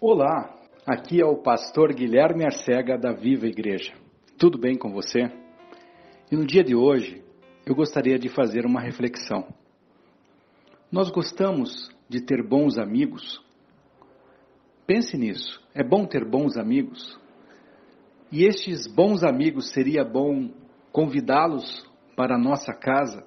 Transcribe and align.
Olá, 0.00 0.52
aqui 0.84 1.22
é 1.22 1.24
o 1.24 1.36
pastor 1.36 1.94
Guilherme 1.94 2.44
Arcega 2.44 2.98
da 2.98 3.12
Viva 3.12 3.46
Igreja. 3.46 3.94
Tudo 4.36 4.58
bem 4.58 4.76
com 4.76 4.92
você? 4.92 5.30
E 6.30 6.36
no 6.36 6.44
dia 6.44 6.64
de 6.64 6.74
hoje 6.74 7.24
eu 7.64 7.76
gostaria 7.76 8.18
de 8.18 8.28
fazer 8.28 8.66
uma 8.66 8.80
reflexão. 8.80 9.46
Nós 10.90 11.10
gostamos 11.10 11.88
de 12.08 12.20
ter 12.20 12.42
bons 12.42 12.76
amigos? 12.76 13.40
Pense 14.84 15.16
nisso. 15.16 15.62
É 15.72 15.82
bom 15.82 16.04
ter 16.06 16.28
bons 16.28 16.56
amigos? 16.58 17.16
E 18.32 18.44
estes 18.44 18.88
bons 18.88 19.22
amigos 19.22 19.70
seria 19.70 20.04
bom 20.04 20.50
convidá-los 20.90 21.88
para 22.16 22.34
a 22.34 22.38
nossa 22.38 22.74
casa 22.74 23.24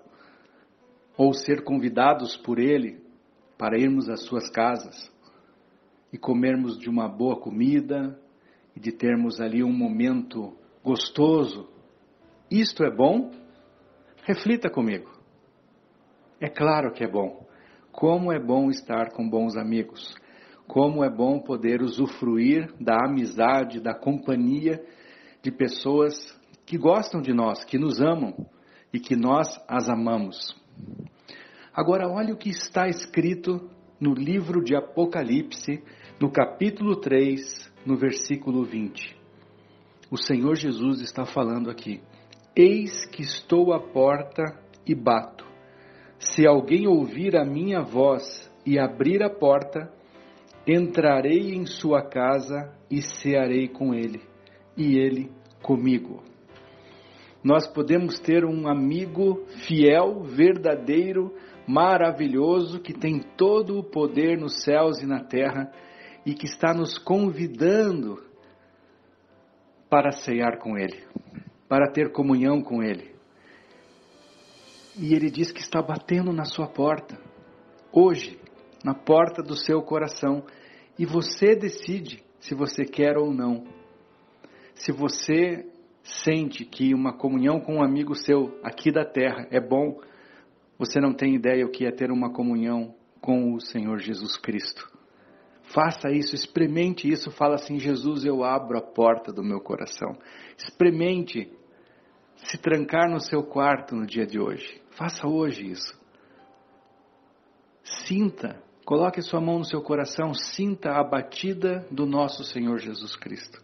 ou 1.17 1.33
ser 1.33 1.63
convidados 1.63 2.35
por 2.35 2.59
ele 2.59 3.01
para 3.57 3.79
irmos 3.79 4.09
às 4.09 4.25
suas 4.25 4.49
casas 4.49 5.16
e 6.17 6.19
comermos 6.19 6.79
de 6.79 6.89
uma 6.89 7.07
boa 7.07 7.39
comida 7.39 8.19
e 8.75 8.79
de 8.79 8.91
termos 8.91 9.39
ali 9.39 9.63
um 9.63 9.71
momento 9.71 10.57
gostoso. 10.83 11.69
Isto 12.49 12.83
é 12.83 12.89
bom? 12.89 13.29
Reflita 14.23 14.67
comigo. 14.67 15.11
É 16.41 16.49
claro 16.49 16.91
que 16.91 17.03
é 17.03 17.07
bom. 17.07 17.45
Como 17.91 18.33
é 18.33 18.39
bom 18.39 18.71
estar 18.71 19.11
com 19.11 19.29
bons 19.29 19.55
amigos. 19.55 20.15
Como 20.67 21.03
é 21.03 21.09
bom 21.09 21.39
poder 21.39 21.83
usufruir 21.83 22.73
da 22.81 23.05
amizade, 23.05 23.79
da 23.79 23.93
companhia 23.93 24.83
de 25.43 25.51
pessoas 25.51 26.15
que 26.65 26.79
gostam 26.79 27.21
de 27.21 27.31
nós, 27.31 27.63
que 27.63 27.77
nos 27.77 28.01
amam 28.01 28.33
e 28.91 28.99
que 28.99 29.15
nós 29.15 29.47
as 29.67 29.87
amamos. 29.87 30.35
Agora, 31.71 32.09
olhe 32.09 32.33
o 32.33 32.37
que 32.37 32.49
está 32.49 32.87
escrito 32.87 33.69
no 33.99 34.13
livro 34.13 34.63
de 34.63 34.75
Apocalipse, 34.75 35.83
no 36.19 36.31
capítulo 36.31 36.95
3, 36.97 37.71
no 37.85 37.97
versículo 37.97 38.63
20. 38.63 39.15
O 40.11 40.17
Senhor 40.17 40.55
Jesus 40.55 41.01
está 41.01 41.25
falando 41.25 41.69
aqui: 41.69 42.01
Eis 42.55 43.05
que 43.07 43.21
estou 43.21 43.73
à 43.73 43.79
porta 43.79 44.43
e 44.85 44.95
bato. 44.95 45.45
Se 46.19 46.47
alguém 46.47 46.87
ouvir 46.87 47.35
a 47.35 47.45
minha 47.45 47.81
voz 47.81 48.51
e 48.65 48.79
abrir 48.79 49.21
a 49.21 49.29
porta, 49.29 49.91
entrarei 50.65 51.53
em 51.53 51.65
sua 51.65 52.01
casa 52.01 52.73
e 52.89 53.01
cearei 53.01 53.67
com 53.67 53.93
ele, 53.93 54.21
e 54.75 54.97
ele 54.97 55.31
comigo. 55.61 56.23
Nós 57.43 57.67
podemos 57.67 58.19
ter 58.19 58.43
um 58.43 58.67
amigo 58.67 59.45
fiel, 59.67 60.23
verdadeiro, 60.23 61.33
maravilhoso, 61.67 62.79
que 62.79 62.93
tem 62.93 63.19
todo 63.37 63.77
o 63.77 63.83
poder 63.83 64.37
nos 64.37 64.63
céus 64.63 65.01
e 65.01 65.05
na 65.05 65.23
terra 65.23 65.71
e 66.25 66.33
que 66.33 66.45
está 66.45 66.73
nos 66.73 66.97
convidando 66.97 68.21
para 69.89 70.11
ceiar 70.11 70.59
com 70.59 70.77
Ele, 70.77 71.03
para 71.69 71.91
ter 71.91 72.11
comunhão 72.11 72.61
com 72.61 72.83
Ele. 72.83 73.15
E 74.97 75.13
Ele 75.13 75.29
diz 75.29 75.51
que 75.51 75.61
está 75.61 75.81
batendo 75.81 76.33
na 76.33 76.43
sua 76.43 76.67
porta, 76.67 77.17
hoje, 77.91 78.39
na 78.83 78.93
porta 78.93 79.41
do 79.43 79.55
seu 79.55 79.81
coração, 79.81 80.43
e 80.97 81.05
você 81.05 81.55
decide 81.55 82.23
se 82.39 82.55
você 82.55 82.83
quer 82.83 83.17
ou 83.17 83.33
não. 83.33 83.65
Se 84.75 84.91
você 84.91 85.65
sente 86.23 86.63
que 86.63 86.93
uma 86.93 87.13
comunhão 87.13 87.59
com 87.59 87.75
um 87.75 87.83
amigo 87.83 88.15
seu 88.15 88.59
aqui 88.63 88.91
da 88.91 89.03
terra 89.03 89.47
é 89.51 89.59
bom, 89.59 89.99
você 90.77 90.99
não 90.99 91.13
tem 91.13 91.35
ideia 91.35 91.65
o 91.65 91.71
que 91.71 91.85
é 91.85 91.91
ter 91.91 92.11
uma 92.11 92.31
comunhão 92.31 92.95
com 93.19 93.53
o 93.53 93.59
Senhor 93.59 93.99
Jesus 93.99 94.37
Cristo. 94.37 94.87
Faça 95.73 96.09
isso, 96.09 96.33
experimente 96.33 97.09
isso. 97.09 97.29
Fala 97.31 97.55
assim: 97.55 97.77
Jesus, 97.77 98.23
eu 98.23 98.43
abro 98.43 98.77
a 98.77 98.81
porta 98.81 99.33
do 99.33 99.43
meu 99.43 99.59
coração. 99.59 100.17
Experimente 100.57 101.51
se 102.37 102.57
trancar 102.57 103.09
no 103.09 103.19
seu 103.19 103.43
quarto 103.43 103.95
no 103.95 104.05
dia 104.05 104.25
de 104.25 104.39
hoje. 104.39 104.81
Faça 104.91 105.27
hoje 105.27 105.69
isso. 105.69 105.97
Sinta, 107.83 108.61
coloque 108.85 109.21
sua 109.21 109.41
mão 109.41 109.59
no 109.59 109.65
seu 109.65 109.81
coração, 109.81 110.33
sinta 110.33 110.91
a 110.91 111.03
batida 111.03 111.85
do 111.91 112.05
nosso 112.05 112.43
Senhor 112.43 112.77
Jesus 112.77 113.15
Cristo. 113.15 113.61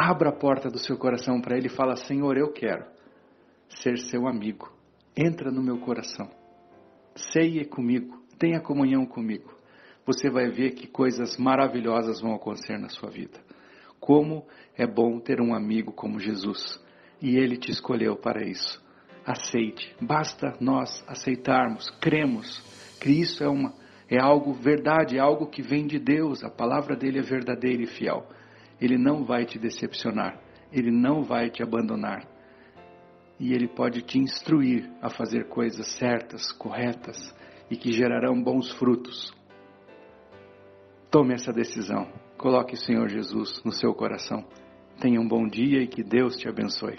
Abra 0.00 0.28
a 0.28 0.32
porta 0.32 0.70
do 0.70 0.78
seu 0.78 0.96
coração 0.96 1.40
para 1.40 1.56
Ele 1.56 1.66
e 1.66 1.74
fala: 1.74 1.96
Senhor, 1.96 2.38
eu 2.38 2.52
quero 2.52 2.86
ser 3.68 3.98
seu 3.98 4.28
amigo. 4.28 4.72
Entra 5.16 5.50
no 5.50 5.60
meu 5.60 5.78
coração. 5.80 6.30
Ceie 7.16 7.64
comigo. 7.64 8.22
Tenha 8.38 8.60
comunhão 8.60 9.04
comigo. 9.04 9.52
Você 10.06 10.30
vai 10.30 10.50
ver 10.50 10.70
que 10.70 10.86
coisas 10.86 11.36
maravilhosas 11.36 12.20
vão 12.20 12.32
acontecer 12.32 12.78
na 12.78 12.88
sua 12.88 13.10
vida. 13.10 13.40
Como 13.98 14.46
é 14.76 14.86
bom 14.86 15.18
ter 15.18 15.40
um 15.40 15.52
amigo 15.52 15.90
como 15.90 16.20
Jesus. 16.20 16.80
E 17.20 17.36
Ele 17.36 17.56
te 17.56 17.72
escolheu 17.72 18.14
para 18.14 18.46
isso. 18.46 18.80
Aceite. 19.26 19.96
Basta 20.00 20.56
nós 20.60 21.04
aceitarmos, 21.08 21.90
cremos 22.00 22.62
que 23.00 23.10
isso 23.10 23.42
é, 23.42 23.48
uma, 23.48 23.74
é 24.08 24.20
algo 24.20 24.52
verdade, 24.52 25.16
é 25.16 25.20
algo 25.20 25.48
que 25.48 25.60
vem 25.60 25.88
de 25.88 25.98
Deus. 25.98 26.44
A 26.44 26.48
palavra 26.48 26.94
dele 26.94 27.18
é 27.18 27.22
verdadeira 27.22 27.82
e 27.82 27.86
fiel. 27.86 28.28
Ele 28.80 28.96
não 28.96 29.24
vai 29.24 29.44
te 29.44 29.58
decepcionar. 29.58 30.40
Ele 30.72 30.90
não 30.90 31.22
vai 31.22 31.50
te 31.50 31.62
abandonar. 31.62 32.26
E 33.40 33.52
Ele 33.52 33.68
pode 33.68 34.02
te 34.02 34.18
instruir 34.18 34.90
a 35.00 35.08
fazer 35.08 35.48
coisas 35.48 35.86
certas, 35.96 36.50
corretas 36.52 37.16
e 37.70 37.76
que 37.76 37.92
gerarão 37.92 38.42
bons 38.42 38.70
frutos. 38.72 39.32
Tome 41.10 41.34
essa 41.34 41.52
decisão. 41.52 42.06
Coloque 42.36 42.74
o 42.74 42.78
Senhor 42.78 43.08
Jesus 43.08 43.62
no 43.64 43.72
seu 43.72 43.94
coração. 43.94 44.44
Tenha 45.00 45.20
um 45.20 45.26
bom 45.26 45.46
dia 45.46 45.82
e 45.82 45.86
que 45.86 46.02
Deus 46.02 46.36
te 46.36 46.48
abençoe. 46.48 46.96